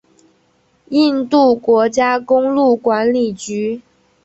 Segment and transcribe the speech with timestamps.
[0.89, 3.83] 印度国家公路管理局。